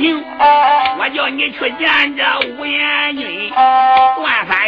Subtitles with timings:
[0.00, 0.24] 行，
[0.98, 2.22] 我叫你去见这
[2.56, 4.67] 吴彦军、段三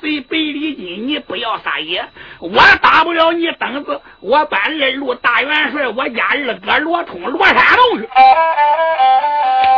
[0.00, 2.04] 贼白里金，你不要撒野，
[2.40, 8.08] 我打不了你等子，我搬二路大元帅，我家二哥罗通罗山送去。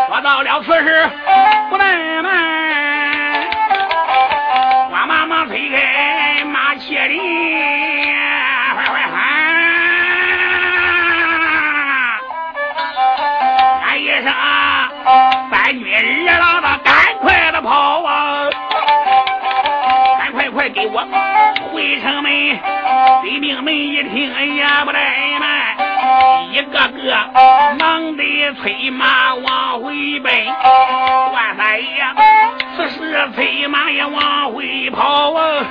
[0.09, 1.11] 说到了此事，
[1.71, 2.31] 不耐闷，
[4.91, 7.19] 我忙忙推开马麒麟，
[8.75, 9.17] 快快喊，
[20.77, 21.01] 给我
[21.73, 22.31] 回城门。
[23.23, 25.75] 北兵们一听，哎呀，不怠慢，
[26.53, 30.31] 一个个忙得催马往回奔。
[31.33, 31.87] 段三爷
[32.77, 35.67] 此时催马也往回跑啊。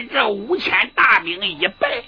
[0.00, 2.04] 这五千大兵一败。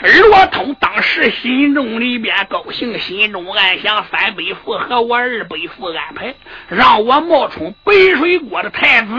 [0.00, 6.36] 罗通当时心中里边高兴，心中暗想：三北府和我二北府安排，
[6.68, 9.12] 让我冒充白水国的太子。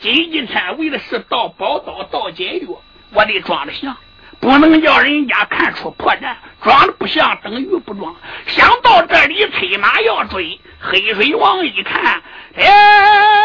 [0.00, 2.68] 今几天为的是盗宝刀、盗解药，
[3.14, 3.96] 我得装的像，
[4.40, 6.36] 不能叫人家看出破绽。
[6.62, 8.14] 装的不像，等于不装。
[8.46, 10.60] 想到这里，催马要追。
[10.80, 12.22] 黑水王一看，
[12.54, 13.37] 哎，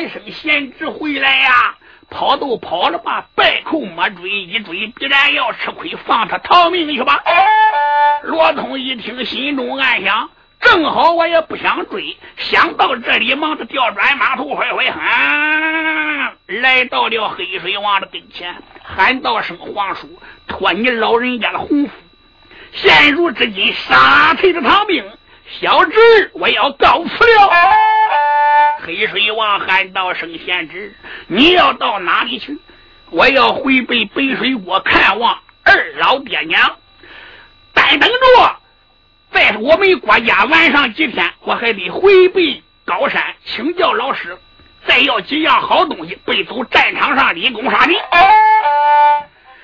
[0.00, 1.74] 喊声贤侄回来呀！
[2.08, 7.22] 跑都跑了吧，败寇莫追，一追必然要吃亏，放他逃命去吧。
[8.22, 10.30] 罗通一听，心中暗想：
[10.60, 21.90] 正好我也不想追，想到这里，忙着调转马头，坏坏喊，来到了黑水王的跟前，喊道声：“皇叔，托你老人家的洪福，
[22.72, 25.04] 现如至今杀退了唐兵，
[25.60, 27.50] 小侄我要告辞了。”
[28.90, 30.92] 黑水王喊道：“圣贤侄，
[31.28, 32.58] 你要到哪里去？
[33.10, 36.76] 我要回北北水国看望二老爹娘。
[37.72, 38.56] 但等着，
[39.30, 44.36] 在我们国家玩上几天，我还得回北高山请教老师，
[44.84, 47.94] 再要几样好东西，备走战场上立功杀敌。”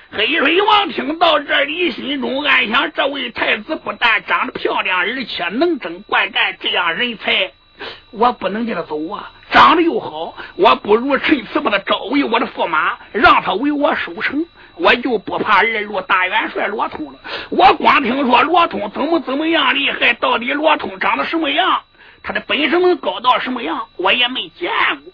[0.09, 7.51] 黑水王听到这里，心中暗想：这位太子不但长得漂亮，而且能征惯战，这样人才。
[8.11, 9.31] 我不能叫他走啊！
[9.51, 14.45] 长得又好，我不如趁此把他招为我的驸马，让他为我守城，
[14.75, 17.19] 我就不怕二路大元帅罗通了。
[17.49, 21.81] 我光听说罗通怎么怎么样厉害，到底罗通长得什么样，
[22.23, 24.71] 他的本事能高到什么样，我也没见
[25.03, 25.13] 过。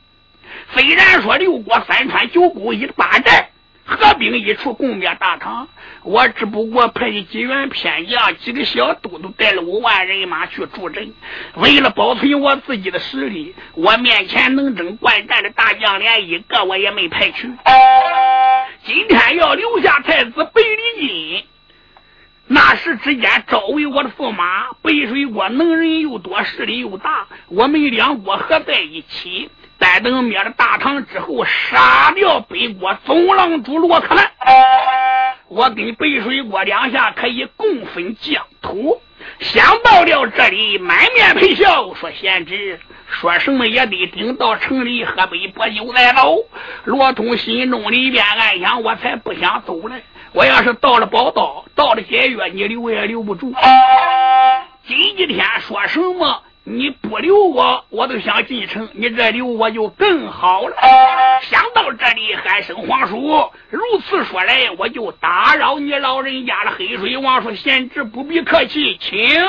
[0.73, 3.49] 虽然说六国三川九谷一八寨。
[3.85, 5.67] 合兵一处攻灭大唐，
[6.03, 11.13] 我只不过派几员偏将、几个小都督带了五万人马去助阵。
[11.55, 17.51] 为了保存我自己的实力，我面前能征惯战的大将连一个我也没派去。
[18.85, 21.43] 今天要留下太子北离金，
[22.47, 24.71] 那时之间招为我的驸马。
[24.81, 29.49] 北水国能人又多，势力又大，我们两国合在一起。
[29.83, 34.31] 待等灭了大唐之后，杀掉北国总郎主罗克兰，
[35.49, 39.01] 我跟北水国两下可以共分疆土。
[39.39, 46.37] 想到了这里，满面陪笑说：“贤侄，说什么也得顶到城里喝杯薄酒再走。”
[46.85, 50.01] 罗通心中里边暗想：“我才不想走嘞！
[50.31, 53.53] 我要是到了宝岛，到了解约，你留也留不住。
[54.87, 60.75] 今几天说什么？”你不留我，我都想进城；你这留我就更好了。
[61.41, 63.51] 想到这里，喊声皇叔。
[63.69, 66.71] 如此说来，我就打扰你老人家了。
[66.77, 69.39] 黑水王说：“贤侄不必客气，请。”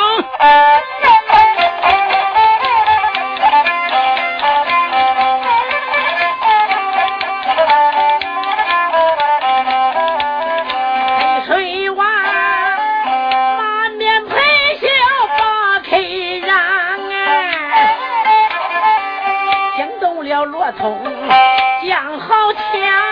[21.87, 23.04] 将好钱。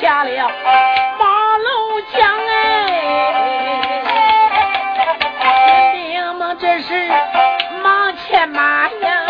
[0.00, 0.50] 下了
[1.18, 1.26] 马
[1.58, 2.38] 龙江
[5.40, 7.08] 哎，兵们这是
[7.82, 9.24] 忙前马呀，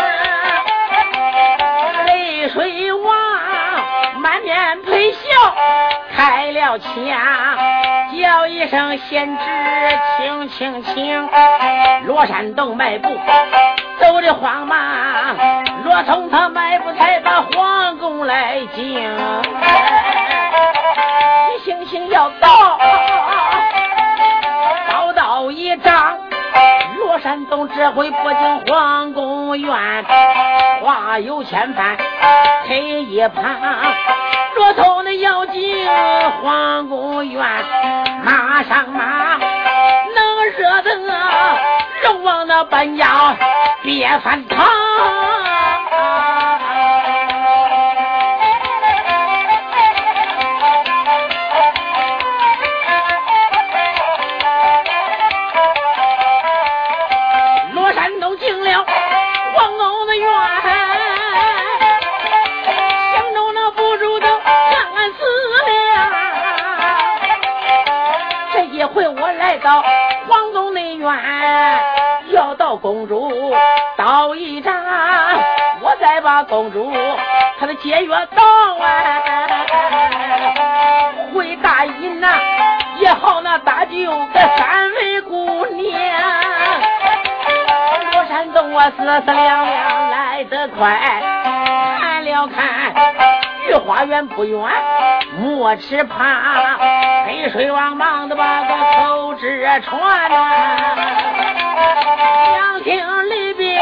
[2.05, 3.15] 泪水汪
[4.19, 5.19] 满面陪笑
[6.15, 6.87] 开了枪，
[8.21, 9.43] 叫一声贤侄，
[10.17, 11.29] 请请请，
[12.05, 13.09] 罗山洞迈步
[13.99, 15.35] 走的慌忙，
[15.83, 19.11] 罗通他迈步才把皇宫来进。
[20.95, 22.79] 一星星要到，
[24.89, 26.17] 刀刀一丈。
[26.99, 30.05] 罗山东这回不进皇宫院，
[30.83, 31.97] 话有千般，
[32.67, 33.43] 黑一旁。
[34.55, 35.87] 罗通的要进
[36.41, 37.43] 皇宫院，
[38.23, 40.95] 马上马，能惹得
[42.03, 43.35] 龙王那本家
[43.81, 44.63] 别翻堂。
[72.31, 73.53] 要到公主
[73.97, 74.75] 倒一张，
[75.81, 76.91] 我再把公主
[77.59, 78.43] 她的节约到
[78.75, 79.03] 完。
[81.33, 82.27] 回大营呐，
[82.99, 85.85] 也好那搭救个三位姑娘。
[88.11, 90.99] 罗山东我四四两两来得快，
[91.99, 92.93] 看了看
[93.67, 94.59] 御花园不远，
[95.39, 96.77] 莫吃怕
[97.25, 98.22] 黑水王忙。
[98.35, 100.35] 把个口纸传呐，
[102.53, 103.79] 凉亭里边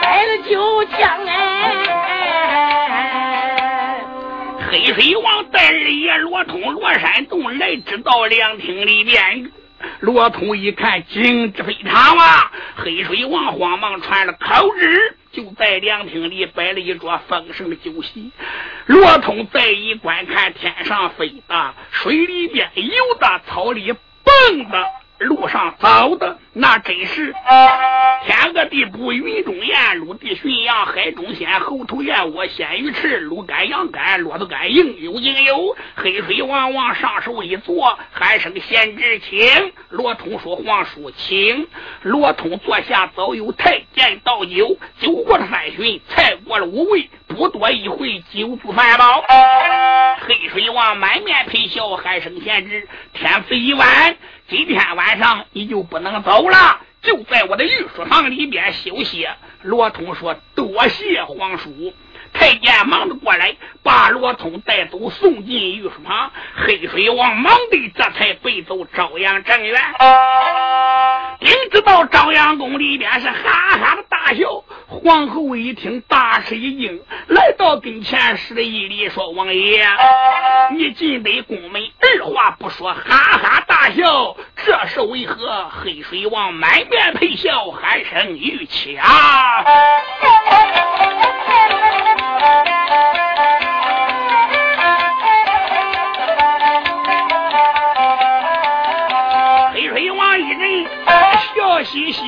[0.00, 1.32] 摆了酒浆哎。
[4.70, 9.50] 黑水王带二爷罗通、罗山洞来至到凉亭里边。
[10.00, 12.50] 罗通一看，景致非常啊！
[12.76, 18.30] 黑水王慌忙传了口旨，就在凉亭里摆了一桌丰盛的酒席。
[18.86, 24.86] 罗通再一观看，天上飞的，水里边游的，草里蹦的。
[25.22, 27.34] 路上走的那真是
[28.24, 35.76] 天鹅地不云中雁，陆地巡洋海中仙，猴头燕窝鲜鱼翅，鹿肝羊肝，骆驼肝应有应有。
[35.94, 39.72] 黑水王往上手一坐，喊声贤侄请。
[39.88, 41.66] 罗通说皇叔请。
[42.02, 49.24] 罗通坐下，早有太监倒酒，酒过了三巡，菜过了五味，不多一会，酒足饭饱。
[50.20, 54.16] 黑水王满面陪笑，喊声贤侄，天色已晚。
[54.52, 59.26] 今天晚上你就不能走了，就在我的御书房里边休息。
[59.62, 61.94] 罗通说：“多谢皇叔。”
[62.42, 66.32] 太监忙着过来，把罗通带走，送进御书房。
[66.56, 69.80] 黑水王忙的这才背走朝阳正院。
[71.38, 74.64] 丁知道朝阳宫里边是哈哈的大笑。
[74.88, 79.86] 皇后一听，大吃一惊，来到跟前，施了一礼，说：“王爷，
[80.72, 88.68] 你进得宫门，二话不说，哈哈大笑，这是为何？”黑水王满面陪笑，喊声玉
[89.00, 89.64] 啊！
[101.84, 102.20] 嘻嘻，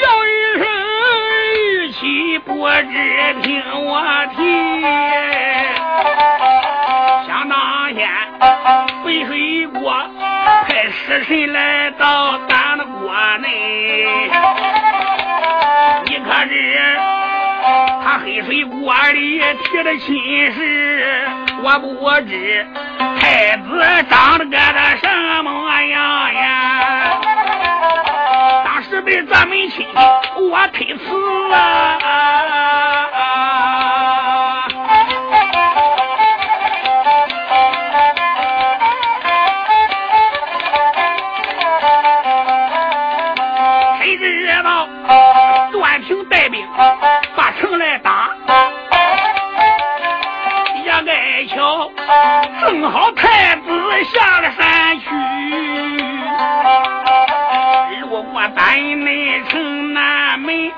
[0.00, 0.28] 叫一
[0.58, 0.66] 声
[1.60, 4.00] 玉器不知听我
[4.34, 4.38] 提。
[7.26, 8.08] 想当年
[9.04, 9.92] 淝水国
[10.66, 13.46] 派使臣来到咱的国内，
[16.06, 16.54] 你可知？
[18.04, 21.26] 他黑水国里提的亲事，
[21.64, 21.88] 我不
[22.28, 22.66] 知
[23.18, 25.08] 太子长得个的什
[25.42, 27.18] 么样呀？
[28.66, 29.92] 当时被咱们亲戚
[30.42, 31.04] 我推辞
[31.48, 31.98] 了。
[52.74, 53.70] 正好太子
[54.12, 55.06] 下了山去，
[58.00, 60.72] 路过丹内城南门，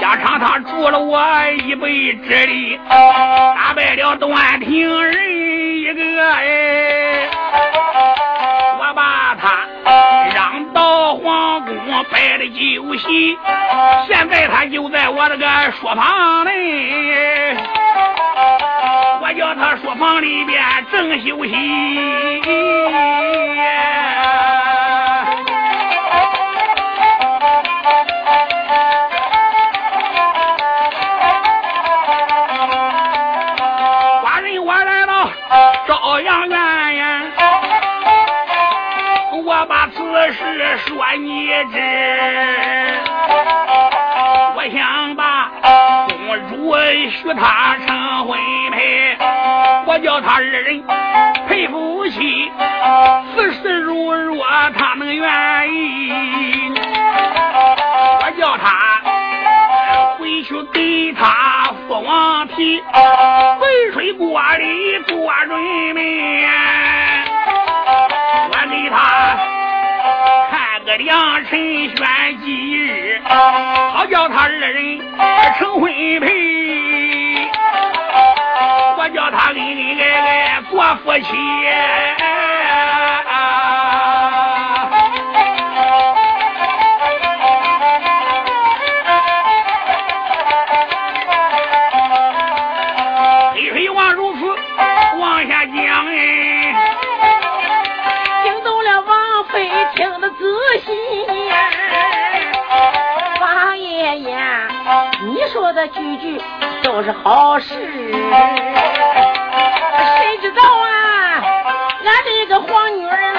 [0.00, 1.20] 加上他助了我
[1.64, 5.14] 一臂之力，打败了段廷仁
[5.80, 7.28] 一个哎，
[8.78, 9.66] 我把他
[10.32, 11.76] 让到皇宫
[12.08, 13.36] 摆了酒席，
[14.06, 17.56] 现在他就在我这个书房内。
[19.28, 21.50] 我叫他书房里边正休息，
[34.22, 35.28] 寡人我来到
[35.88, 36.56] 朝阳院
[36.94, 37.22] 呀，
[39.44, 39.96] 我把此
[40.34, 41.80] 事说你知，
[44.54, 45.50] 我想把
[46.06, 46.16] 公
[46.48, 46.76] 主
[47.10, 48.38] 许他成婚
[48.70, 49.15] 配。
[49.88, 50.82] 我叫他二人
[51.48, 52.50] 配夫妻，
[53.34, 54.44] 此事如若
[54.76, 56.12] 他能愿意，
[58.20, 59.00] 我叫他
[60.18, 62.82] 回去给他父王提，
[63.60, 66.48] 肥水国里做人民，
[68.50, 69.38] 我给他
[70.50, 71.56] 看个良辰
[71.94, 75.00] 选吉日，好叫他二人
[75.60, 77.05] 成婚配。
[79.06, 82.65] 我叫他恩恩爱爱过夫妻。
[105.66, 106.40] 说的句句
[106.84, 107.82] 都是好事，谁
[110.40, 111.42] 知道啊，
[112.04, 113.35] 俺这一个黄女儿。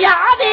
[0.00, 0.43] 假的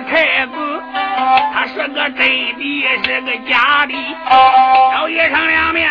[0.00, 0.52] 太子，
[1.54, 2.60] 他说个真的，
[3.04, 3.94] 是个假的。
[4.94, 5.90] 老爷上两面，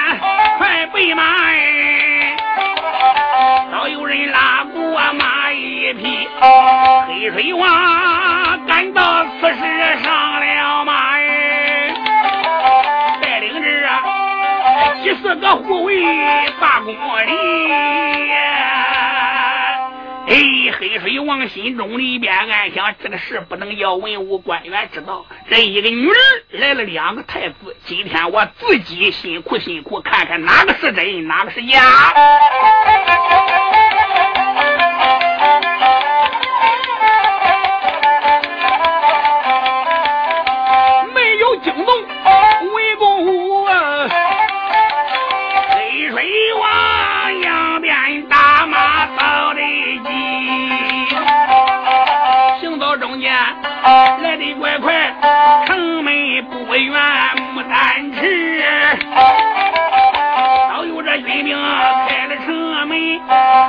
[0.58, 1.24] 快备马。
[1.24, 2.36] 哎，
[3.72, 4.82] 早有人拉过
[5.14, 6.28] 马，一匹
[7.08, 7.95] 黑水王。
[21.26, 25.26] 往心中里边暗想这个事不能要文武官员知道。
[25.50, 26.16] 这一个女儿
[26.52, 31.82] 来了两个太子今天我自己辛苦辛苦看看哪个是真哪个是假。
[53.86, 55.14] 来的快快，
[55.68, 56.92] 城门不远
[57.54, 58.64] 牡丹池，
[60.70, 61.56] 早有这军兵
[62.08, 63.20] 开了城门，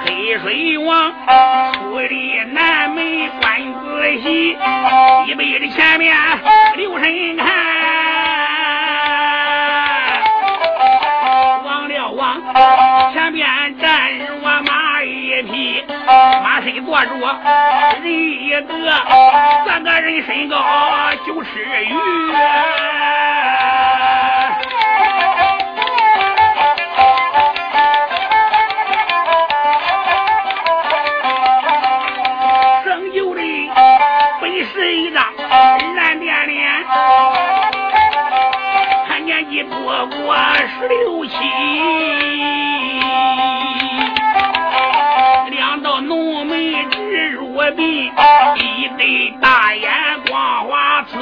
[0.07, 1.13] 黑水王
[1.75, 4.57] 出的南门关子西，
[5.27, 6.17] 一背的前面
[6.77, 7.56] 留神看。
[16.87, 17.19] 做主
[18.01, 18.65] 人一个，
[19.67, 20.57] 这个人身高
[21.27, 21.49] 九尺
[21.85, 21.93] 余，
[32.85, 33.43] 生有的
[34.41, 35.25] 本是一丈
[35.97, 36.85] 难辨脸，
[39.09, 40.37] 他年纪不过
[40.79, 42.66] 十六七。
[47.77, 48.13] 直入鼻，
[48.57, 49.91] 一对大眼
[50.29, 51.17] 光花刺，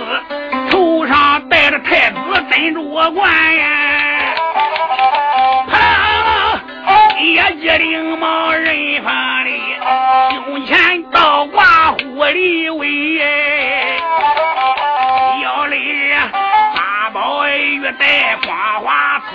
[0.71, 2.17] 头上戴着太子
[2.51, 4.35] 珍珠冠呀，
[5.69, 5.77] 啪，
[7.21, 9.61] 也接灵毛人发里，
[10.47, 12.85] 胸前倒挂狐狸尾。
[17.97, 19.27] 戴花花丝，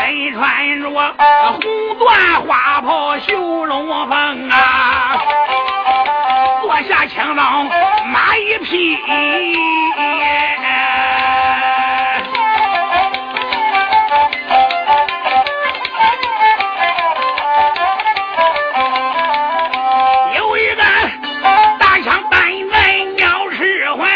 [0.00, 1.60] 身穿着红
[1.98, 5.20] 缎花袍绣龙凤啊，
[6.66, 7.68] 我下青龙
[8.10, 8.96] 马一匹。
[20.34, 20.82] 有一个
[21.78, 22.38] 大枪摆
[22.72, 24.08] 在鸟市回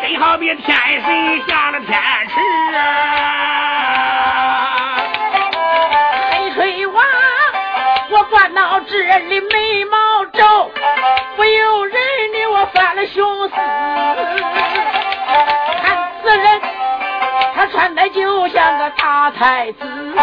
[0.00, 1.90] 真好比天神下了天
[2.28, 2.34] 池
[2.76, 2.78] 啊。
[6.30, 7.02] 黑水娃
[8.10, 10.03] 我关到这里没毛
[12.96, 13.54] 那雄姿，
[15.82, 16.60] 看此人，
[17.54, 20.14] 他穿的就像个大太子。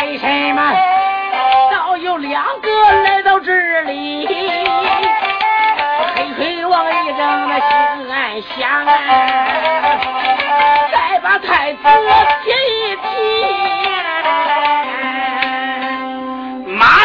[0.00, 0.72] 为什么
[1.72, 4.28] 倒有两个来到这里？
[6.14, 7.18] 黑嘿王一怔，
[7.48, 7.68] 那心
[8.08, 8.86] 暗想：
[10.92, 11.78] 再把太子
[12.44, 12.95] 提。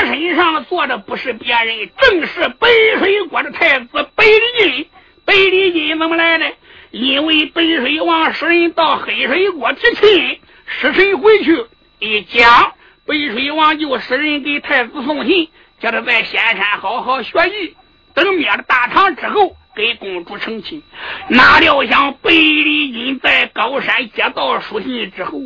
[0.05, 2.67] 身上坐的不是别人，正是北
[2.99, 4.89] 水国的太子北离金。
[5.25, 6.53] 北离金怎么来的？
[6.91, 11.65] 因为北水王使人到黑水国提亲，使臣回去
[11.99, 12.73] 一讲，
[13.05, 17.75] 北水王就使人给太子送信，叫他在仙山好好学艺，
[18.13, 19.55] 等灭了大唐之后。
[19.73, 20.83] 给公主成亲，
[21.29, 25.39] 哪料想北离金在高山接到书信之后，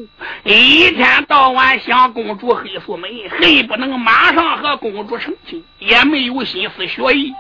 [0.44, 7.34] 一天到晚想公主黑素梅，恨不能马上和公主成亲，也没有心思学艺。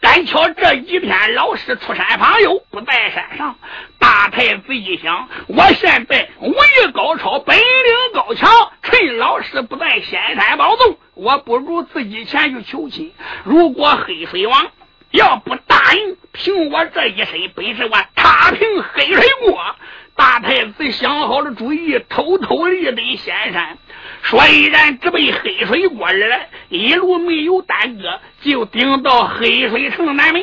[0.00, 3.54] 赶巧这几天老师出山访友，不在山上。
[3.98, 7.64] 大太子一想，我现在武艺高超，本领
[8.12, 8.50] 高强，
[8.82, 13.12] 趁老师不在仙山宝洞，我不如自己前去求亲。
[13.44, 14.66] 如果黑水王。
[15.14, 19.64] 要不答应，凭我这一身本事，我踏平黑水国。
[20.16, 23.78] 大太子想好了主意，偷偷离奔仙山。
[24.24, 30.42] 虽然只被黑水国而来，一路没有耽搁，就顶到黑水城南门，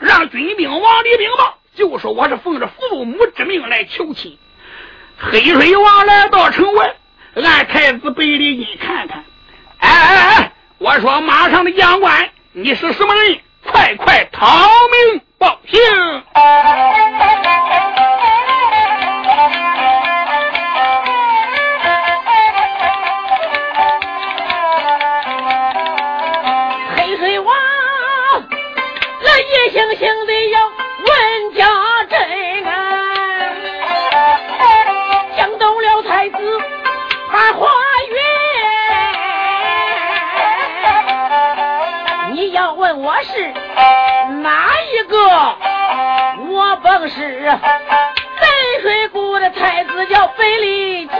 [0.00, 4.36] 让军兵往里禀报，就说我是奉着父母之命来求亲。
[5.16, 6.92] 黑水王来到城外，
[7.36, 9.24] 俺太子背里一看看，
[9.78, 13.38] 哎哎哎，我说马上的将官，你是什么人？
[13.70, 14.46] 快快逃
[14.90, 15.80] 命报信！
[26.96, 27.54] 黑水王，
[29.22, 30.70] 那夜星星的要
[45.04, 45.56] 个？
[46.50, 47.58] 我本是
[48.40, 48.46] 北
[48.82, 51.16] 水国的太子，叫北离金。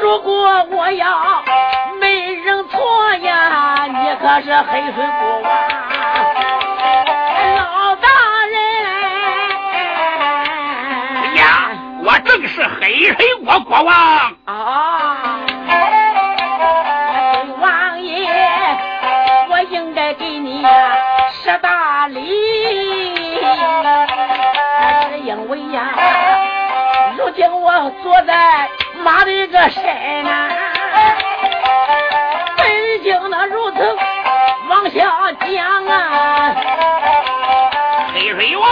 [0.00, 1.44] 如果我要
[2.00, 5.50] 没认错呀，你可是黑水国王
[7.56, 8.08] 老大
[8.50, 8.56] 人。
[11.36, 11.42] 呀，
[12.04, 14.32] 我正是黑水国国王
[28.02, 28.68] 坐在
[29.04, 29.82] 马的个身
[30.24, 30.48] 呐，
[32.56, 33.96] 北京那如此
[34.68, 36.54] 往下讲啊，
[38.14, 38.66] 黑水王，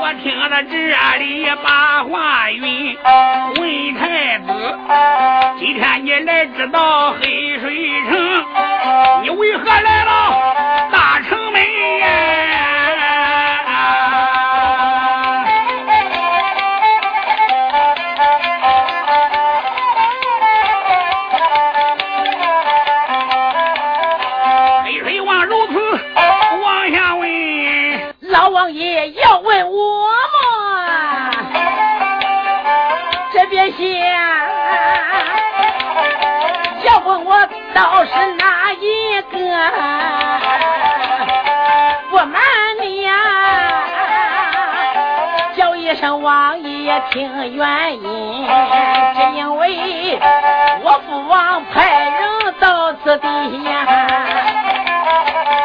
[0.00, 0.76] 我听了这
[1.18, 2.96] 里把话云，
[3.56, 4.78] 问太子，
[5.58, 8.25] 今天你来知道黑水城，
[37.76, 39.36] 倒是哪一个？
[42.08, 42.40] 不瞒
[42.80, 43.12] 你呀、
[45.54, 48.48] 叫一声王爷听原因，
[49.14, 50.18] 只因为
[50.84, 53.28] 我父王派人到此地
[53.64, 53.84] 呀，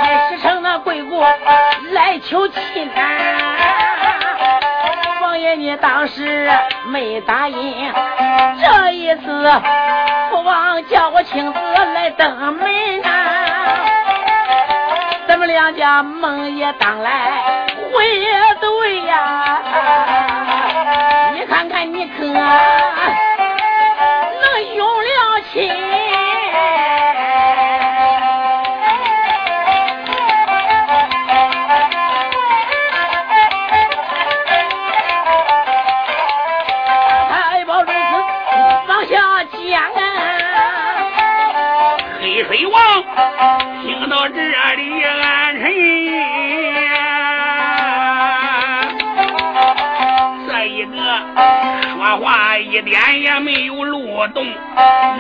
[0.02, 1.26] 派使成那贵国
[1.94, 2.92] 来求亲。
[5.56, 6.50] 你当时
[6.88, 7.94] 没答应，
[8.62, 9.52] 这一次
[10.30, 11.60] 父王叫我亲自
[11.94, 13.10] 来登门呐，
[15.28, 17.12] 咱们两家梦也当来。
[17.94, 18.28] 会也
[18.62, 19.60] 对呀，
[21.34, 22.36] 你看看你可能
[24.76, 25.91] 用了情？
[43.84, 44.36] 听到这
[44.76, 45.72] 里暗沉。
[51.94, 54.46] 说话一点也没有漏洞，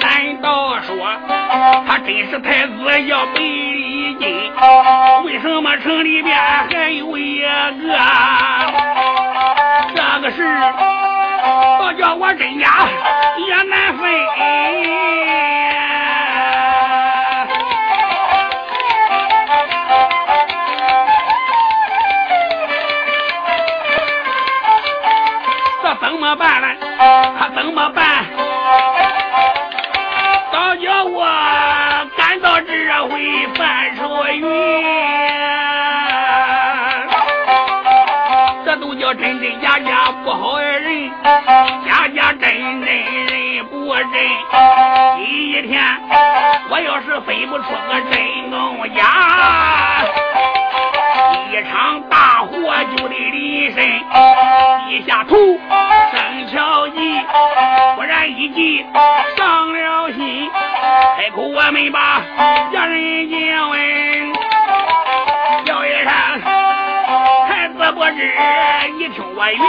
[0.01, 0.95] 难道说
[1.87, 4.51] 他真是太子要北离京？
[5.23, 7.47] 为什么城里边还有一个？
[9.95, 10.43] 这个事
[11.79, 12.89] 倒叫我真呀
[13.47, 15.30] 也难分。
[26.21, 26.67] 怎么办呢？
[27.39, 28.25] 他怎么办？
[30.51, 31.25] 早叫我
[32.15, 32.71] 赶到这
[33.07, 34.43] 回范少云，
[38.63, 41.09] 这都叫真真假假不好人，
[41.87, 42.39] 假假真
[42.85, 42.85] 真
[43.25, 44.05] 人不真。
[45.17, 45.81] 第一天
[46.69, 49.01] 我要是分不出个真跟假，
[51.51, 52.53] 一场大火
[52.95, 53.83] 就得离身，
[54.87, 55.35] 低下头。
[55.35, 56.97] 生巧计，
[57.97, 58.85] 忽然一急
[59.35, 60.49] 伤了心，
[61.17, 62.21] 开口我没把
[62.71, 64.33] 家人惊问，
[65.65, 66.07] 叫一声
[67.49, 68.31] 太子不知，
[68.97, 69.59] 你听我云。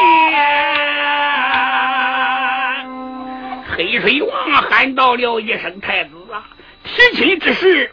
[3.76, 6.44] 黑水王喊到了一声：“太子啊，
[6.84, 7.92] 提亲之事，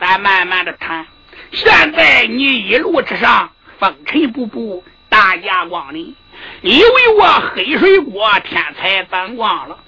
[0.00, 1.04] 咱慢慢的谈。
[1.52, 6.14] 现在你一路之上风尘仆仆，大驾光临。”
[6.60, 9.78] 因为我黑水国天才反光了，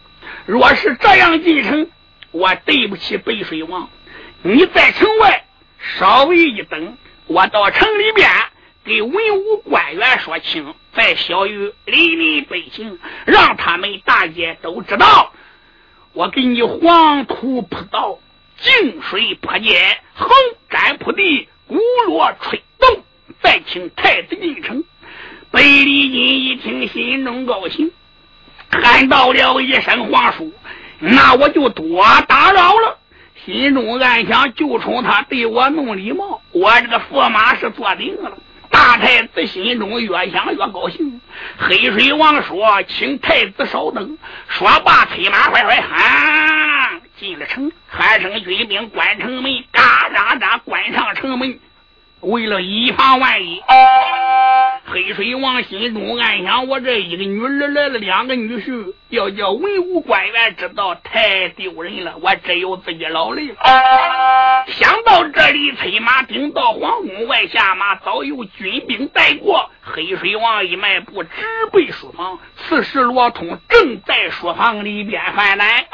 [0.47, 1.91] 若是这样进城，
[2.31, 3.91] 我对不起北水王。
[4.43, 5.45] 你在城外
[5.99, 8.31] 稍微一等，我到城里边
[8.83, 15.33] 给文武官员说清，再小于黎民百姓，让他们大家都知道，
[16.15, 18.19] 我给你黄土铺道，
[18.61, 20.31] 净水泼街，横
[20.69, 23.05] 斩铺地，鼓锣吹动，
[23.41, 24.83] 再请太子进城。
[25.51, 27.91] 北离金一听，心中高兴，
[28.71, 30.53] 喊到了一声“皇叔”，
[31.01, 32.99] 那我就多打扰了。
[33.47, 38.37] 心中暗想：就冲他对我弄礼貌，我这个驸马是坐定了。
[38.71, 41.21] 大太子心中越想越高兴。
[41.59, 51.59] 黑水王说：“请太子稍等。”说罢，催马快快喊进了城，喊声军兵关城门，嘎喳喳关上城门。
[52.21, 53.63] 为了以防万一，
[54.87, 62.15] 黑水王心中暗想：我这一个女儿来了两个女婿，要叫文武官员知道，太丢人了。
[62.21, 63.55] 我只有自己劳累了。
[64.67, 69.71] 想到这里，催马顶到皇宫外下马，早有军兵带过。
[69.83, 71.31] 黑水王一迈步直
[71.71, 72.39] 奔书房。
[72.57, 75.85] 此时罗通正在书房里边犯难。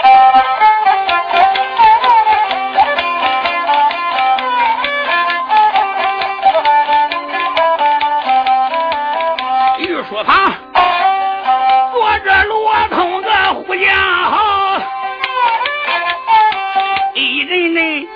[13.75, 13.95] 个胡将
[14.31, 14.81] 豪，
[17.15, 18.07] 一人人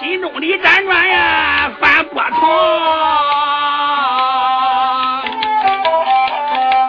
[0.00, 2.38] 心中的辗转呀翻波涛。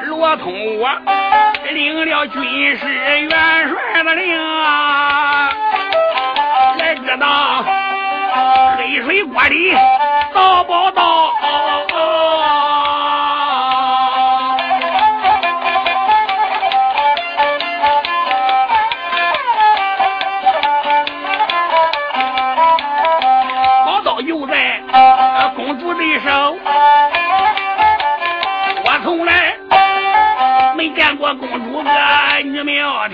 [0.06, 0.90] 罗通我
[1.72, 2.88] 领了军师
[3.22, 3.30] 元
[3.70, 4.38] 帅的令，
[6.78, 7.66] 才知道
[8.78, 9.74] 黑水国里
[10.34, 11.19] 遭报道。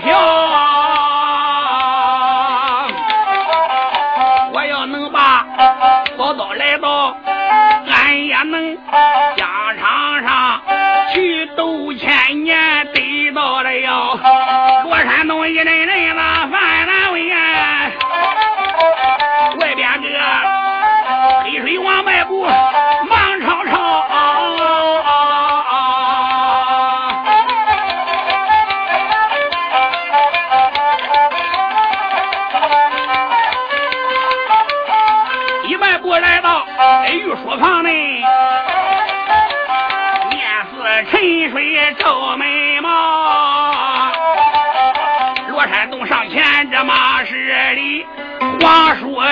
[0.06, 0.35] Yo!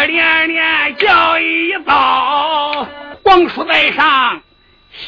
[0.07, 2.87] 连连叫一遭。
[3.25, 4.43] 皇叔在上，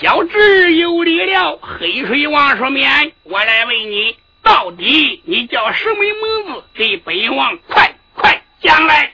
[0.00, 1.58] 小侄有礼了。
[1.60, 6.64] 黑水王说免，我来问你，到底你叫什么名字？
[6.74, 9.12] 给本王快快讲来。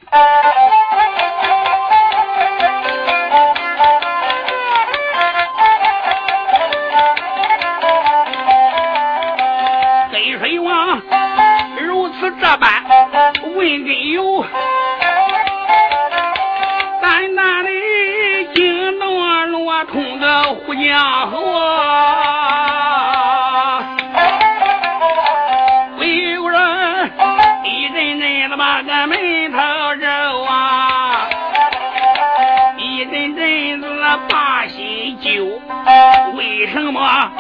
[36.37, 37.31] 为什么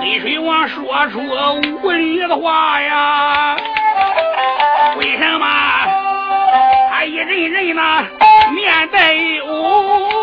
[0.00, 1.20] 黑水王说出
[1.82, 3.56] 无理的话呀？
[4.98, 5.46] 为什么
[6.90, 7.82] 他一人人呢
[8.54, 10.13] 面带忧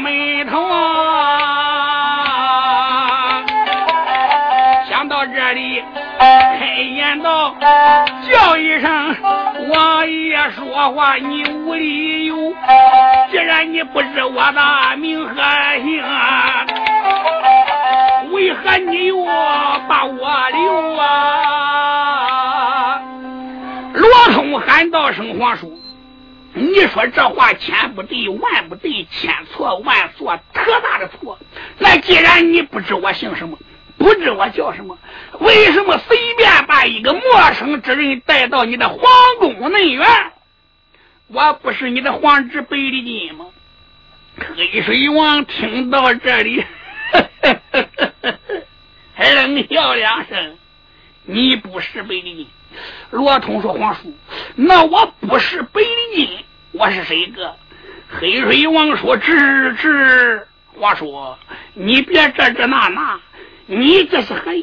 [0.00, 0.68] 眉头？
[4.88, 5.82] 想到这里
[6.18, 7.54] 开言道
[8.28, 9.16] ：“叫一声
[9.70, 12.54] 王爷说话，你无理由。
[13.30, 15.34] 既然你不知我的名和
[15.82, 16.02] 姓，
[18.32, 19.24] 为何你又
[19.88, 23.00] 把我留啊？”
[23.94, 25.73] 罗通喊道：“声皇叔，
[26.54, 31.38] 你说这话千不对，万不对，千错万错，特大的错。
[31.78, 33.58] 那既然你不知我姓什么？”
[33.96, 34.98] 不知我叫什么？
[35.40, 37.22] 为什么随便把一个陌
[37.52, 39.00] 生之人带到你的皇
[39.38, 40.06] 宫内院？
[41.28, 43.46] 我不是你的皇侄贝利金吗？
[44.56, 46.62] 黑水王听到这里，
[49.14, 50.58] 还 冷笑两声
[51.24, 52.48] ：“你不是贝利金。”
[53.10, 54.12] 罗通说：“皇叔，
[54.56, 56.44] 那我不是贝利金，
[56.74, 57.56] 我是谁个？”
[58.20, 60.42] 黑水王说：“吱吱，
[60.74, 61.38] 我说，
[61.72, 63.18] 你别这这那那。”
[63.66, 64.62] 你这是何意？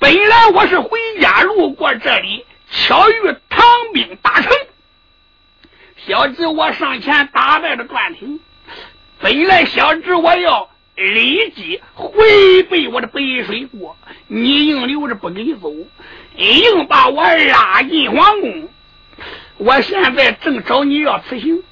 [0.00, 3.14] 本来我是回家路过这里，巧遇
[3.48, 4.50] 唐兵打城，
[6.04, 8.40] 小侄我上前打败了段廷。
[9.20, 13.96] 本来小侄我要立即回北我的北水国，
[14.26, 15.72] 你硬留着不给走，
[16.34, 18.68] 硬把我拉进皇宫。
[19.64, 21.62] 我现在正找你要辞行，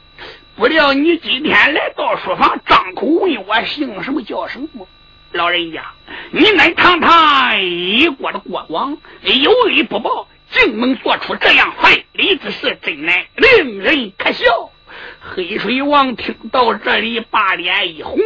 [0.54, 4.86] 不料你今天来到书房，张口问我姓什么叫什么。
[5.32, 5.82] 老人家，
[6.30, 14.70] 你乃堂堂一国的国王，有恩不报，竟能做出这样非礼之事，真乃令人可笑。
[15.18, 18.20] 黑水王听到这里，把脸一红，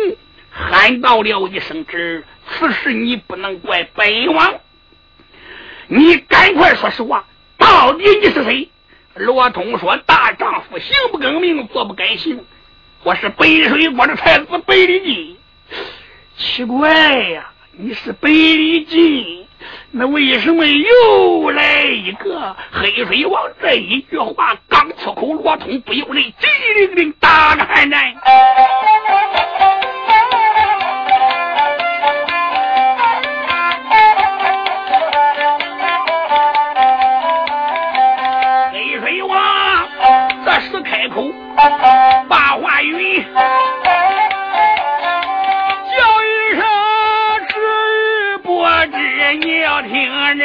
[0.51, 4.57] 喊道了一声：“侄，此事你不能怪本王。
[5.87, 7.25] 你赶快说实话，
[7.57, 8.69] 到底你是谁？”
[9.15, 12.45] 罗通说：“大丈夫行不更名，坐不改姓。
[13.05, 15.37] 我是北水国的太子北里金。”
[16.37, 16.91] 奇怪
[17.29, 19.47] 呀，你是北离金，
[19.93, 23.41] 那为什么又来一个黑水王？
[23.63, 26.47] 这一句话刚出口，罗通不由得机
[26.77, 28.15] 灵灵打个寒战。
[42.29, 43.25] 把话语。
[49.41, 49.91] 你要听
[50.37, 50.39] 人，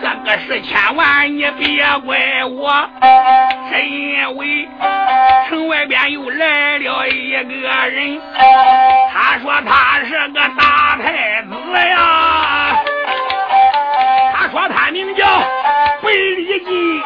[0.00, 2.88] 这个事千万你别怪我，
[3.70, 4.66] 是因为
[5.48, 8.18] 城外边又来了一个人，
[9.12, 11.50] 他说他是个大太子
[11.90, 11.98] 呀，
[14.34, 15.19] 他说他名叫
[16.12, 17.00] 李金，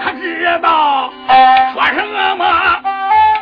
[0.00, 1.12] 他知道
[1.74, 1.98] 说什
[2.38, 2.42] 么？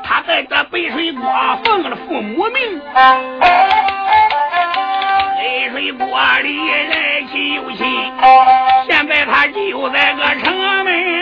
[0.03, 1.23] 他在这白水国
[1.63, 2.99] 奉了父母命，白
[5.71, 6.05] 水国
[6.43, 7.87] 里人心又亲，
[8.89, 11.16] 现在他就在个城门。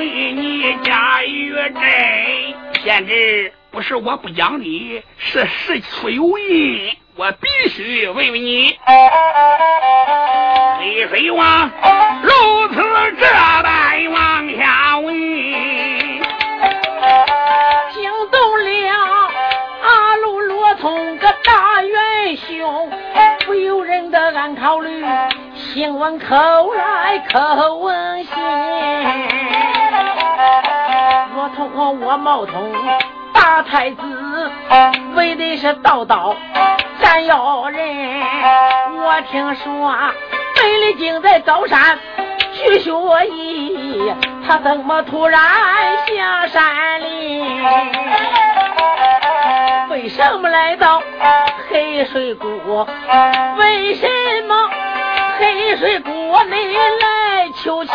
[0.00, 8.78] 为你家与真，贤侄不是我不讲理，是事出有因，我必须问问你。
[10.78, 11.70] 黑水王
[12.22, 12.76] 如此
[13.20, 13.26] 这
[13.62, 15.14] 般往下问，
[17.92, 18.96] 惊动了
[19.82, 22.90] 阿鲁罗通个大元凶，
[23.44, 25.04] 不由人的暗考虑，
[25.54, 28.32] 先问口来口问心。
[31.56, 32.72] 罗通我冒充
[33.32, 34.00] 大太子，
[35.14, 36.34] 为的是道道
[37.00, 37.80] 斩妖人。
[38.96, 39.94] 我听说。
[40.62, 41.98] 美丽竟在高山
[42.52, 42.92] 去学
[43.24, 44.12] 艺，
[44.46, 45.40] 他怎么突然
[46.06, 47.64] 下山林？
[49.88, 51.02] 为什么来到
[51.70, 52.46] 黑水谷？
[53.56, 54.06] 为什
[54.46, 54.68] 么
[55.38, 57.94] 黑水谷你来求亲？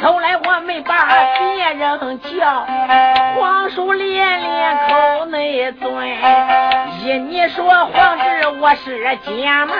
[0.00, 0.94] 开口来我没把
[1.38, 2.66] 别人叫，
[3.34, 6.08] 黄叔连连口内尊，
[7.02, 9.74] 依你说皇侄我是奸嘛，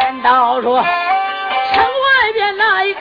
[0.00, 3.00] 难道说城外边那一个，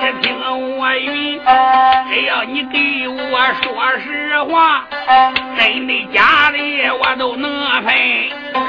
[0.00, 0.36] 只听
[0.78, 1.40] 我语，
[2.10, 4.84] 只要你给我说实话，
[5.56, 6.58] 真的假的
[6.92, 7.50] 我都能
[7.82, 7.94] 分。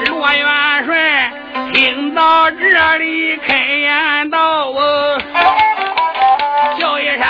[0.06, 1.32] 罗元帅
[1.72, 5.18] 听到这里开言道：“哦
[6.78, 7.20] 叫一声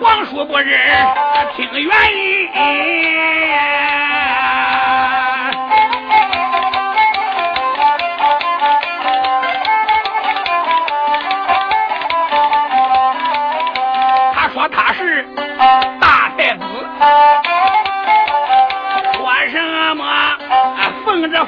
[0.00, 0.78] 皇叔不知
[1.56, 2.48] 听原因。”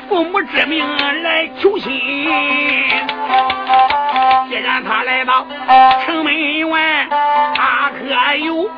[0.09, 0.85] 父母之命
[1.23, 1.91] 来求亲，
[4.49, 5.47] 既然他来到
[6.05, 7.07] 城门外，
[7.55, 8.01] 他可
[8.37, 8.69] 有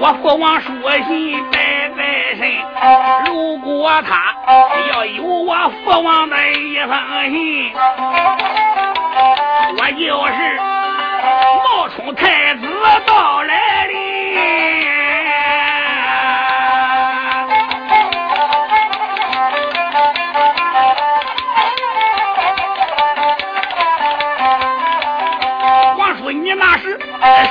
[0.00, 0.72] 我父王书
[1.08, 2.42] 信带在身？
[3.26, 4.34] 如果他
[4.92, 5.54] 要有我
[5.84, 6.90] 父王的一封
[7.30, 7.72] 信，
[9.78, 10.38] 我就是
[11.64, 12.66] 冒充太子
[13.06, 13.94] 到来哩。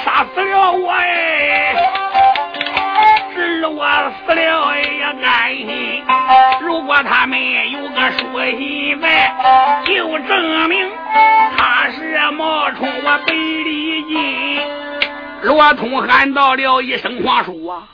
[0.03, 1.75] 杀死了我哎，
[3.33, 3.85] 是我
[4.25, 6.03] 死了哎呀安心。
[6.61, 7.39] 如果他们
[7.71, 9.33] 有个书信在，
[9.85, 10.91] 就证明
[11.57, 14.61] 他是冒充我北里金。
[15.43, 17.87] 罗通喊到了一声皇叔啊，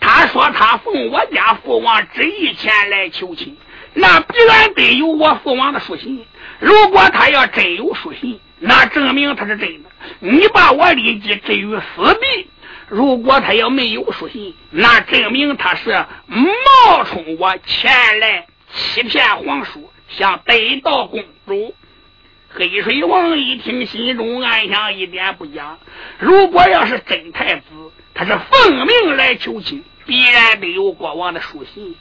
[0.00, 3.56] 他说他奉我家父王旨意前来求亲，
[3.94, 6.24] 那必然得有我父王的书信。
[6.58, 9.88] 如果他要真有书信，那证明他是真的。
[10.20, 12.48] 你把我立即置于死地。
[12.88, 15.90] 如果他要没有书信，那证明他是
[16.26, 21.74] 冒充我前来欺骗皇叔，想得到公主。
[22.50, 25.76] 黑水王一听，心中暗想：一点不假。
[26.18, 27.64] 如果要是真太子，
[28.14, 31.94] 他是奉命来求亲，必然得有国王的书信。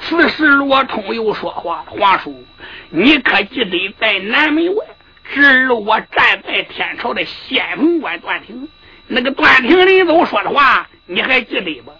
[0.00, 2.44] 此时罗通又说话：“皇叔，
[2.90, 4.84] 你可记得在南门外？”
[5.32, 8.68] 侄儿，我站在天朝的先锋官段廷，
[9.06, 11.92] 那个段廷林总说的话，你还记得不？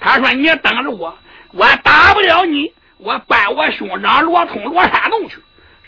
[0.00, 1.16] 他说：“你等着我，
[1.52, 5.36] 我打不了你，我搬我兄长罗通罗山洞去。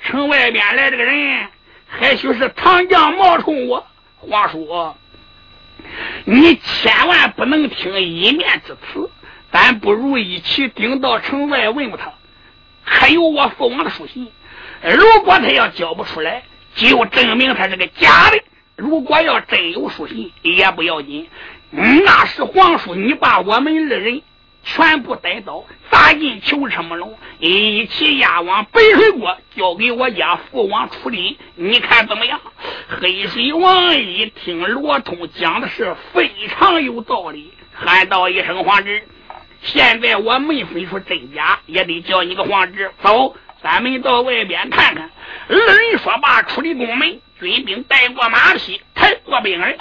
[0.03, 1.49] 城外边来这个人，
[1.87, 3.87] 还许是唐将冒充我。”
[4.17, 4.95] 皇叔，
[6.25, 9.11] 你千万不能听一面之词，
[9.53, 12.11] 咱不如一起顶到城外问问他。
[12.83, 14.33] 还有我父王的书信，
[14.83, 16.45] 如果他要交不出来，
[16.77, 18.39] 就证明他是个假的；
[18.77, 21.29] 如果要真有书信，也不要紧。
[21.71, 24.23] 那是皇叔，你把我们二人
[24.63, 31.39] 全部带到，砸进囚车木笼，一起押往北水国，交给我家父王处理。
[31.55, 32.41] 你看怎么样？
[32.89, 39.03] 黑水王一听罗通讲的是非常有道理，喊道一声：“皇侄，
[39.63, 42.91] 现在我没分出真假，也得叫你个皇侄。
[43.03, 43.35] 走，
[43.67, 45.11] 咱们到外边看看。”
[45.51, 49.77] 二人说罢，出了宫门，军兵带过马匹，抬过兵人。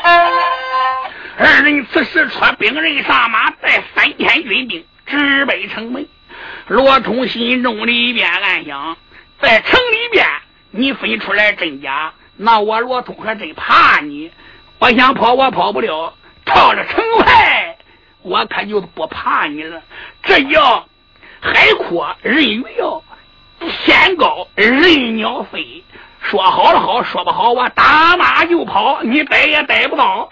[1.38, 6.08] 二人此时出兵人上马，带三千军兵直奔城门。
[6.68, 8.98] 罗通心中里边暗想：
[9.40, 10.26] 在城里边，
[10.72, 12.12] 你分出来真假？
[12.38, 14.32] 那我罗通还真怕你，
[14.80, 16.12] 我想跑我跑不了。
[16.44, 17.78] 到了城外，
[18.24, 19.82] 我可就不怕你了。
[20.24, 20.88] 这叫
[21.40, 22.64] 海阔人远，
[23.70, 25.84] 天高人鸟飞。
[26.22, 30.28] 说好了好，说不好我打马就跑，你逮也逮不到。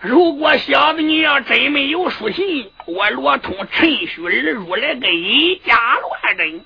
[0.00, 6.60] 如果小子你要真没有书信，我罗通趁虚而入来个以假乱真。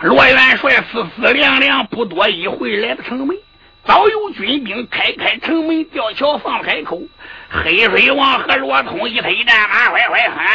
[0.00, 3.36] 罗元帅思思量量，不多一会来到城门，
[3.84, 7.02] 早有军兵开开城门，吊桥放开口。
[7.50, 10.46] 黑水王和罗通一推一战马，快快喊，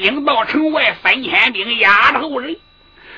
[0.00, 2.56] 顶到城外三千兵压着后人。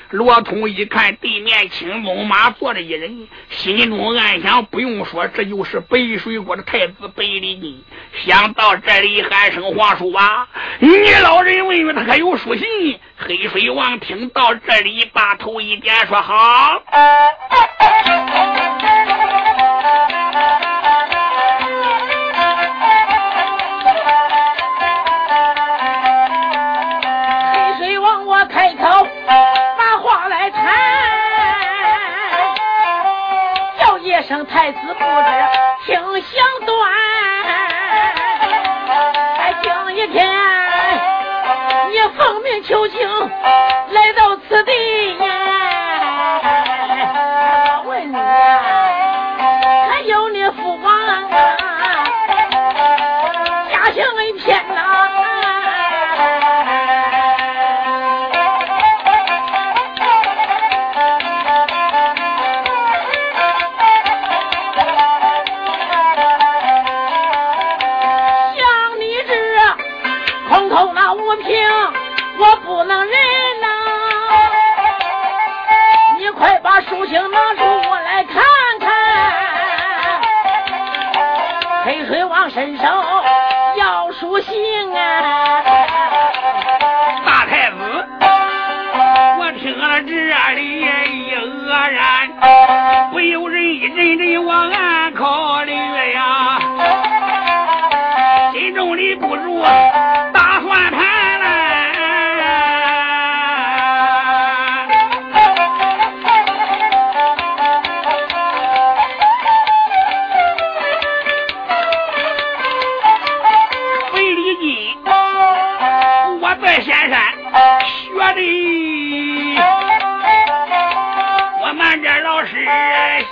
[0.09, 7.83] 罗通一看地面青鬃马坐着一人，心中暗想：不用说，这就是北水国的太子北里金。
[8.25, 10.45] 想到这里，喊声皇叔啊，
[10.79, 10.89] 你
[11.23, 12.99] 老人问问他可有书信。
[13.17, 16.83] 黑水王听到这里，把头一点，说好。
[34.45, 35.03] 太子不知
[35.85, 36.91] 听响断，
[39.35, 40.25] 才今一天，
[41.91, 42.97] 你奉命求情
[82.63, 82.85] 伸手
[83.75, 84.55] 要书信
[84.95, 85.61] 啊！
[87.25, 87.75] 大太子，
[89.37, 90.09] 我听了这
[90.55, 90.87] 里也
[91.41, 92.31] 愕然，
[93.11, 94.92] 不由人一阵阵往案。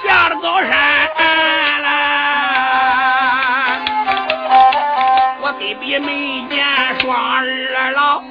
[0.03, 0.71] 下了高山，
[5.41, 6.65] 我给别没见
[6.99, 8.21] 双儿老，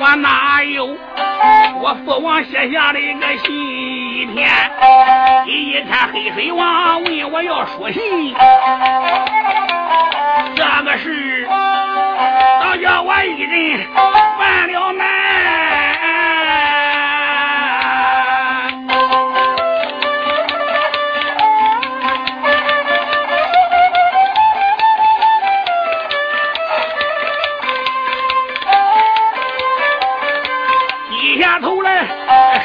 [0.00, 0.96] 我哪有
[1.80, 4.48] 我父王写下的一个信片？
[5.46, 8.34] 一看黑水王问我要书信，
[10.54, 11.48] 这个事
[12.60, 13.86] 倒叫我一人
[14.38, 15.77] 犯了难。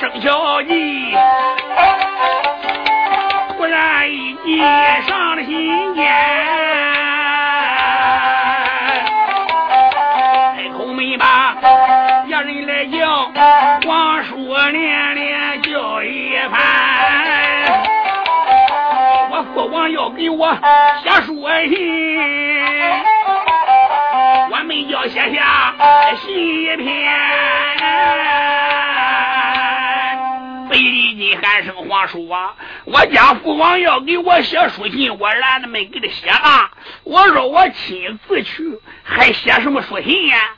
[0.04, 1.16] 生小计，
[3.56, 4.58] 忽然一计
[5.08, 6.14] 上了心间，
[10.58, 11.56] 开口没把
[12.28, 13.32] 别人来叫，
[13.88, 16.60] 王叔连连叫一番。
[19.32, 20.54] 我父王要给我
[21.02, 21.74] 写书信，
[24.52, 25.74] 我没叫写下
[26.18, 27.53] 信一篇。
[31.44, 32.56] 喊声皇叔啊！
[32.86, 36.72] 我家父王要给我写书信，我懒得没给他写了。
[37.04, 40.56] 我说我亲自去，还写什么书信呀？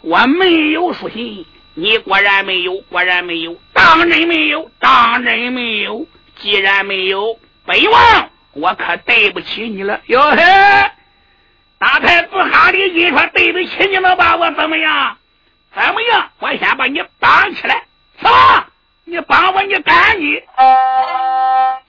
[0.00, 1.44] 我没有书信，
[1.74, 6.06] 你果然没有，果然没有，当真没有，当真没有。
[6.36, 10.00] 既然没有，本王我可对不起你了。
[10.06, 10.36] 哟嘿，
[11.78, 14.36] 大太子哈里金说对不起你了吧？
[14.36, 15.16] 我怎么样？
[15.74, 16.30] 怎么样？
[16.38, 17.84] 我先把你绑起来，
[18.22, 18.28] 走？
[19.10, 20.42] 你绑我，你赶紧，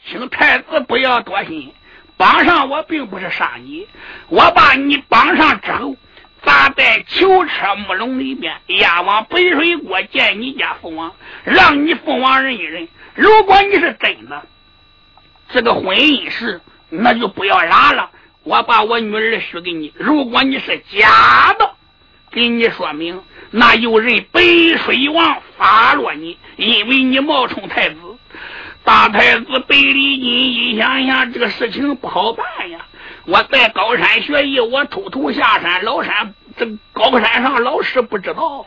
[0.06, 1.74] 请太子不要多心。
[2.16, 3.86] 绑上我并不是杀你，
[4.30, 5.98] 我把你绑上之后，
[6.46, 11.14] 砸在囚车木笼里面，押往北水国见你家父王，
[11.44, 12.88] 让你父王认一认。
[13.16, 14.42] 如果你是真的，
[15.50, 18.12] 这个婚姻事那就不要拉了，
[18.44, 19.92] 我把我女儿许给你。
[19.98, 21.70] 如果你是假的，
[22.32, 23.22] 给你说明。
[23.52, 27.97] 那有人背水王发落你，因为你冒充太子。
[28.84, 32.80] 大太子背离金你想想，这个事情不好办呀！
[33.26, 38.66] 我在高山学艺，我偷偷下山，老山这高山上老师不知道。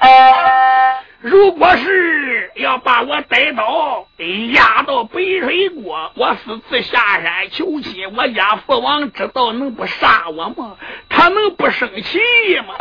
[1.21, 4.09] 如果是要把我带到
[4.53, 10.77] 押到北水国，我私自下山求亲，我家父王知道能不杀我吗？
[11.09, 12.19] 他能不生气
[12.67, 12.75] 吗？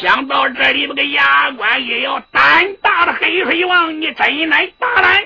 [0.00, 5.22] 想到这里，那个牙关也要胆大的黑水王，你真乃大胆！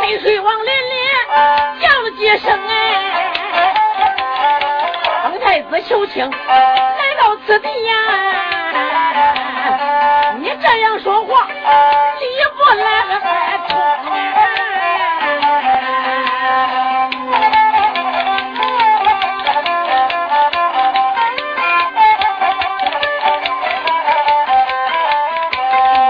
[0.00, 0.96] 黑水王连连
[1.80, 2.72] 叫了几声哎，
[5.22, 7.94] 皇太子求情来到此地呀，
[10.38, 12.26] 你这样说话理
[12.56, 12.84] 不来。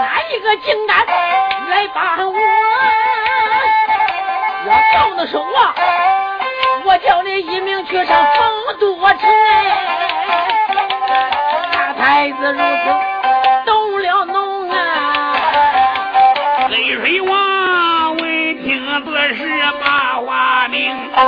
[0.01, 0.87] 哪一个竟
[5.27, 5.75] 手啊，
[6.85, 8.45] 我叫你一命去上丰
[8.81, 9.17] 都城。
[11.73, 12.65] 大太子如此
[13.65, 15.33] 动了怒啊！
[16.69, 18.23] 黑水王闻
[18.63, 19.41] 听此事
[19.81, 21.23] 把话明，开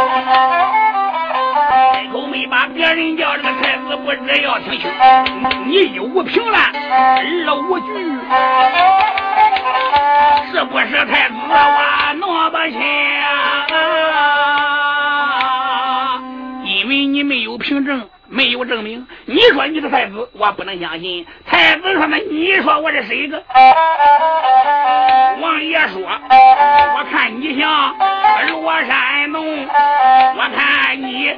[2.13, 4.91] 口没把别人叫这个太子不知要听清，
[5.67, 7.87] 你一无凭栏，二无据，
[10.51, 12.81] 是不是太子我弄不清？
[16.85, 19.07] 因为你没有凭证，没有证明。
[19.25, 21.25] 你说你是太子，我不能相信。
[21.47, 23.43] 太子说：“那你说我是谁个？”
[25.41, 27.97] 王爷说：“我看你像
[28.51, 31.35] 罗山东，我看你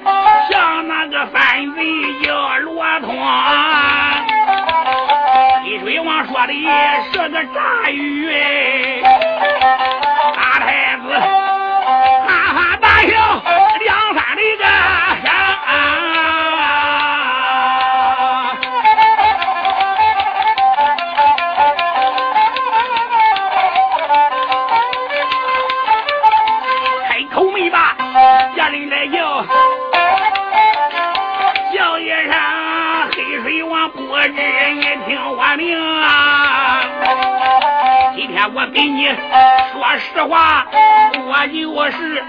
[0.51, 1.85] 像那个犯贼
[2.25, 3.15] 叫罗通。”
[5.63, 6.53] 黑水王说的
[7.13, 8.33] 是个诈语，
[38.89, 39.07] 你
[39.73, 40.67] 说实话，
[41.27, 42.23] 我就是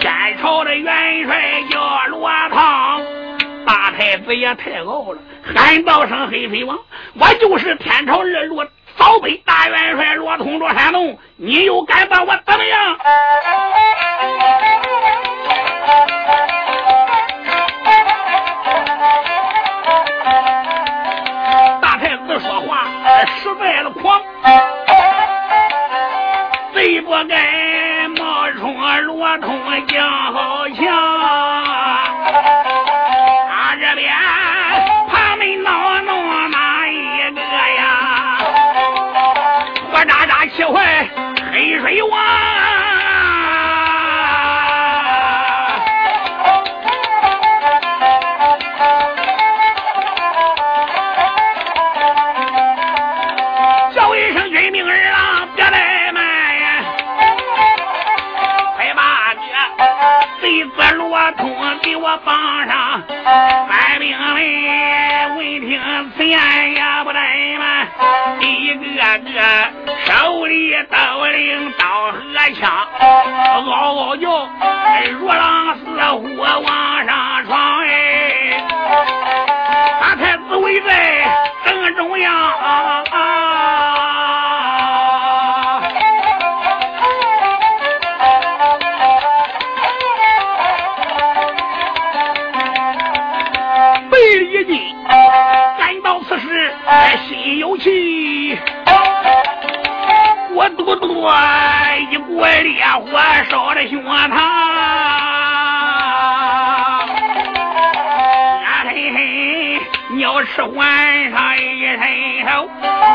[0.00, 3.00] 天朝的元帅，叫罗汤。
[3.66, 5.18] 大太子也太傲了，
[5.54, 6.78] 喊道声黑水王，
[7.18, 8.64] 我就是天朝二路
[8.96, 12.96] 早北大元帅罗通罗山东，你又敢把我怎么样？
[27.28, 30.66] 该冒充罗通将好
[62.10, 63.02] 我绑上，
[63.68, 65.80] 官兵们闻听
[66.16, 66.36] 此言
[66.74, 67.86] 也不怠慢，
[68.40, 69.38] 一个个
[70.06, 70.96] 手里都
[71.26, 72.18] 拎刀和
[72.54, 74.48] 枪，嗷嗷叫，
[75.20, 75.84] 如狼似
[76.16, 77.79] 虎往上闯。
[100.82, 101.28] 嘟嘟
[102.10, 103.20] 一股烈火
[103.50, 104.34] 烧的胸膛，
[108.64, 109.80] 俺嘿嘿
[110.16, 112.00] 鸟翅环上一伸
[112.46, 112.68] 手，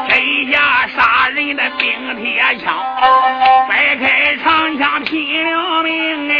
[0.07, 0.11] 摘
[0.51, 2.65] 下杀人的冰铁枪，
[3.67, 6.33] 掰开长枪拼了命哎，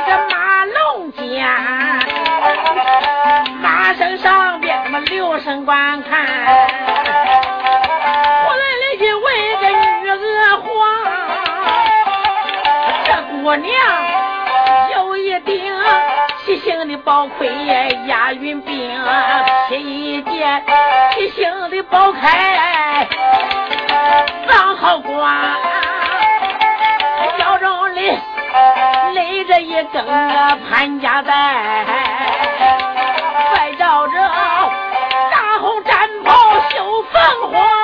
[0.00, 1.46] 个马龙尖，
[3.62, 6.32] 马身上边那么留神观看，出
[8.52, 10.66] 来了一位个女娥皇，
[13.04, 13.70] 这姑娘
[14.94, 15.74] 有一顶。
[16.44, 17.48] 七星的宝盔
[18.06, 19.02] 押运兵，
[19.68, 20.62] 披一件
[21.12, 23.04] 七星的宝铠
[24.46, 25.28] 藏好光，
[27.40, 28.16] 腰中里
[29.14, 30.04] 累着一根
[30.68, 31.84] 潘家寨，
[33.50, 34.18] 快照着
[35.30, 36.34] 大红战袍
[36.70, 37.75] 绣凤凰。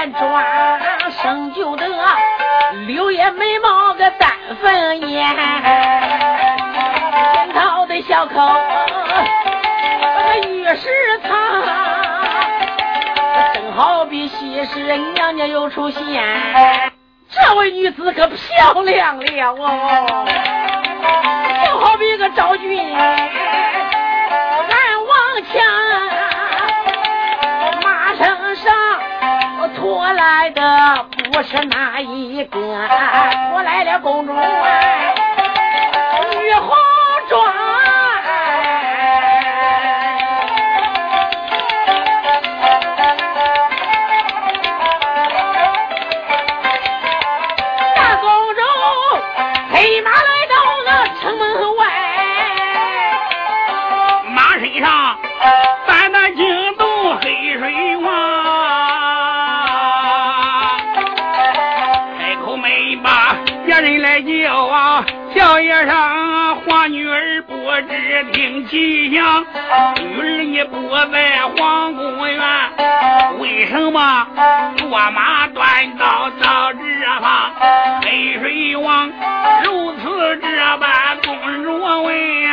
[0.00, 0.42] 里边装
[1.10, 1.86] 生就得
[2.86, 4.30] 柳叶眉毛个丹
[4.62, 5.28] 粉眼，
[7.34, 8.34] 樱桃的小口
[10.00, 10.88] 那玉石
[11.22, 11.28] 藏，
[13.52, 16.02] 正好比西施娘娘又出现。
[17.28, 20.26] 这位女子可漂亮了哦，
[21.66, 22.96] 就好比个昭君。
[29.82, 34.38] 我来的不是那一个，我来了公主女
[36.54, 36.76] 红
[37.28, 37.44] 妆，
[65.50, 67.52] 老爷上皇女儿不
[67.88, 69.44] 知听吉祥，
[69.96, 72.38] 女儿你不在皇宫院，
[73.40, 74.28] 为什么
[74.76, 75.66] 坐马端
[75.98, 76.78] 刀到这
[77.20, 77.50] 方？
[78.00, 79.10] 黑水王
[79.64, 80.46] 如此这
[80.76, 82.46] 般公主问，听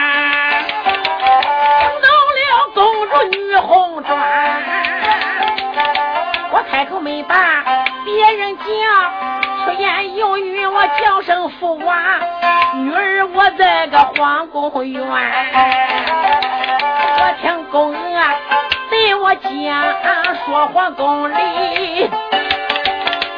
[2.02, 2.42] 到了
[2.74, 4.18] 公主女红妆，
[6.58, 7.36] 我开口没把
[8.04, 8.66] 别人讲。
[9.64, 11.96] 出言有语，我叫声父王，
[12.74, 15.04] 女儿我在个皇宫院，
[17.20, 18.22] 我听宫娥
[18.90, 22.10] 对我讲说皇宫里，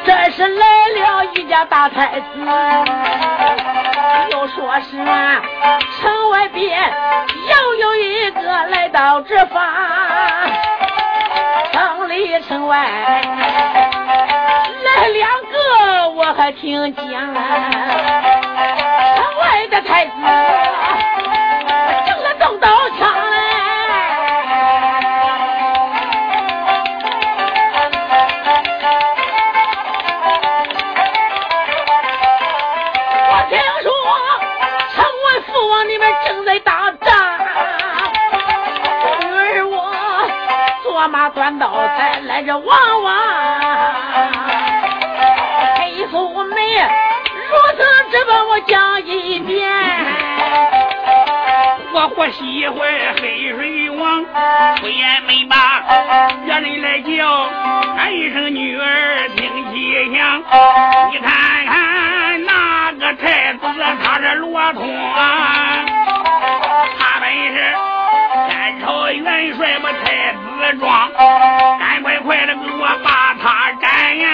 [0.06, 0.66] 这是来
[0.96, 2.24] 了一家大太子，
[4.30, 4.96] 又说是
[6.00, 6.90] 城外边
[7.50, 9.62] 又有一个来到这方，
[11.80, 12.76] 城里城外
[14.84, 16.10] 来两个。
[16.10, 17.38] 我还听见，城
[19.40, 20.12] 外的太子
[41.00, 43.14] 坐马端刀才来这望望。
[46.10, 49.70] 素梅，如此只把我讲一遍。
[51.94, 52.76] 我活喜欢
[53.18, 54.22] 黑水王，
[54.82, 55.80] 不言没把
[56.44, 57.48] 别人来叫，
[57.96, 60.42] 喊一声女儿听吉祥。
[61.12, 63.60] 你看看那个太子，
[64.04, 65.78] 他是罗通，啊
[68.78, 71.10] 朝元帅么太子庄，
[71.78, 74.28] 赶快快的给我把他斩呀！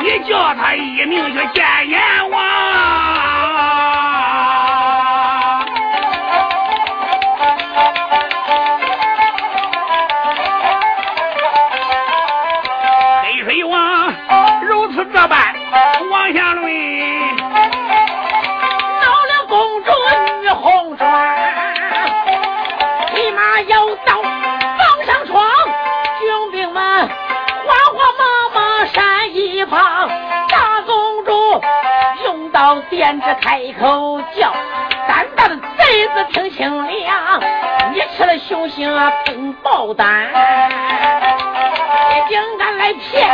[0.00, 2.00] 你叫他一命去见阎
[2.30, 2.67] 王。
[32.68, 34.52] 用刀点着开口叫，
[35.08, 36.86] 胆大的贼子听清了，
[37.94, 40.26] 你吃了雄心啊，吞爆胆，
[42.10, 43.26] 你竟敢来骗！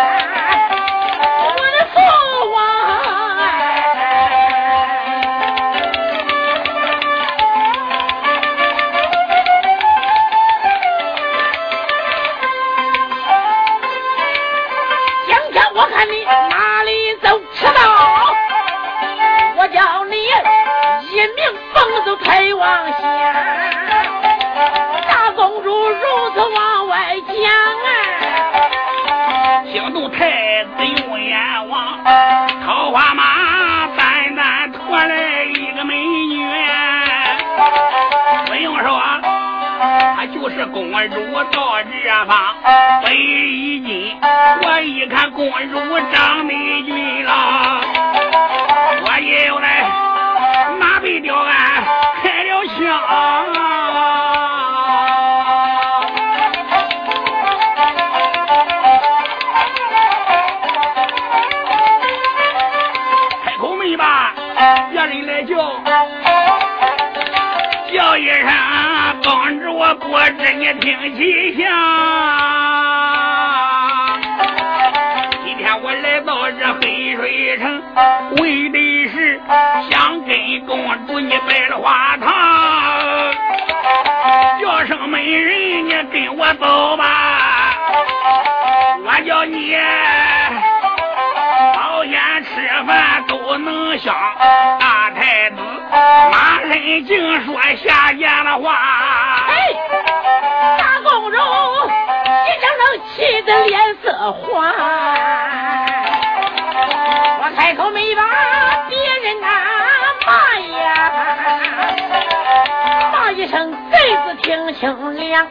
[115.35, 115.47] 娘。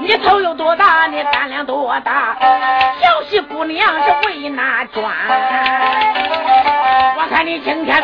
[0.00, 2.36] 你头有多大，你胆量多大？
[3.00, 5.10] 小西姑娘是为哪桩？
[7.16, 8.01] 我看你今天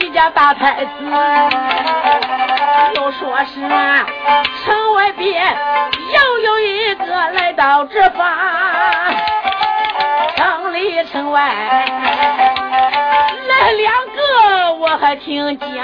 [0.00, 0.90] 一家大太子，
[2.94, 3.60] 又说是
[4.64, 5.56] 城外边
[6.14, 8.26] 又有一个来到这方，
[10.36, 11.40] 城里城外
[13.48, 15.76] 来两个，我还听讲，城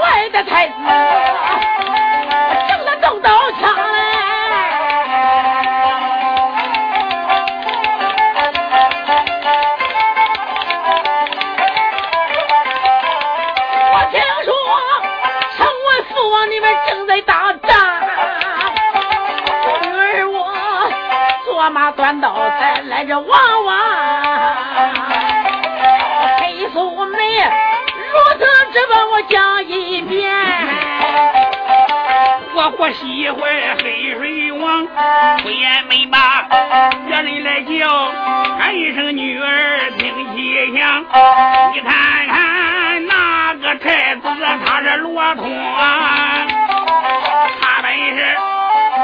[0.00, 0.74] 外的太子
[21.60, 23.28] 我马端刀才来这王
[23.66, 23.76] 王，
[26.38, 30.32] 黑素梅如此这般我讲一遍，
[32.54, 33.42] 我活喜欢
[33.82, 34.86] 黑水王，
[35.42, 36.46] 不言没罢，
[37.06, 38.10] 别人来叫，
[38.58, 41.04] 喊一声女儿听细响。
[41.74, 44.22] 你看看那个太子，
[44.64, 46.46] 他是罗通啊，
[47.60, 48.24] 他本是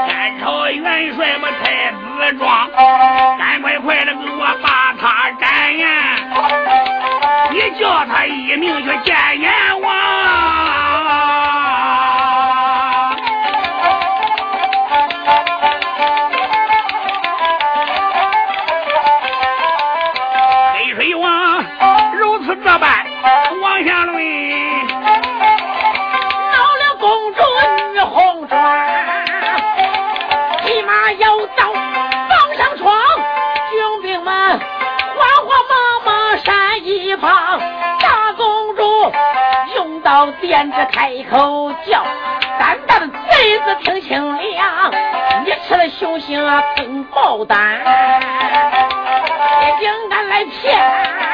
[0.07, 2.69] 天朝元帅把太子装，
[3.37, 4.13] 赶快快的
[40.57, 42.03] 点着开口叫，
[42.57, 44.41] 胆大的贼子听清了，
[45.45, 47.79] 你吃了熊心啊，吞豹胆，
[49.61, 51.26] 你竟敢来骗！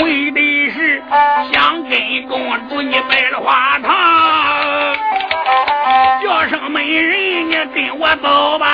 [0.00, 1.02] 为的是
[1.52, 3.92] 想跟公主你拜了花堂，
[6.22, 8.66] 叫声美人，你跟我走吧，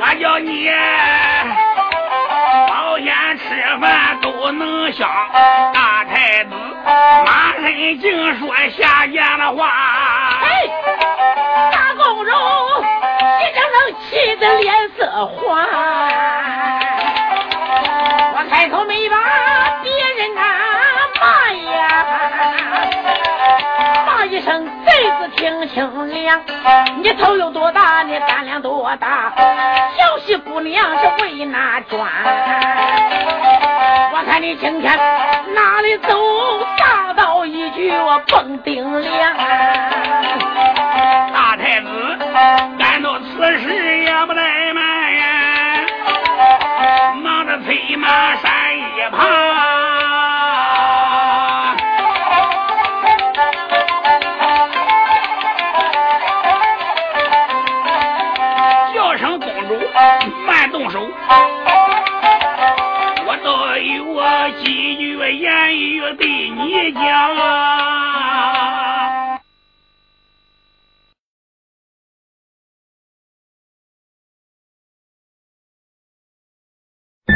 [0.00, 0.70] 我叫你。
[3.38, 3.42] 吃
[3.80, 5.06] 饭都能香，
[5.74, 6.50] 大太子
[7.26, 9.68] 马身竟说下贱的话。
[10.42, 10.66] 哎，
[11.70, 12.30] 大公主，
[13.38, 15.36] 你怎能气得脸色黄？
[18.56, 19.16] 我开口没把
[19.82, 20.42] 别人啊
[21.20, 22.06] 骂呀，
[24.06, 26.40] 骂一声贼子听清凉。
[27.02, 29.30] 你头有多大，你胆量多大？
[29.98, 32.00] 小西姑娘是为哪专？
[34.14, 34.98] 我看你今天
[35.54, 36.16] 哪里走？
[36.78, 39.36] 大道一句我蹦顶梁。
[41.34, 42.18] 大太子
[42.78, 44.25] 感到此事也
[48.06, 48.80] 大山一
[49.10, 49.18] 旁，
[58.94, 59.74] 叫声公主
[60.46, 61.10] 慢动手。
[64.08, 67.75] 我几句言语对你讲。